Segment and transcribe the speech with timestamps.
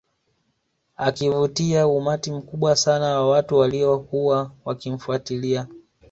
[0.97, 5.67] Akivutia umati mkubwa sana wa watu walio kuwa wakimfuatilia